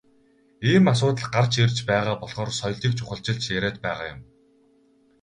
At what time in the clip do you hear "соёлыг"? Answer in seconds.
2.59-2.93